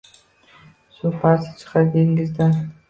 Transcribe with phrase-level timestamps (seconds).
[0.97, 2.61] Suv parsi chiqar dengizdan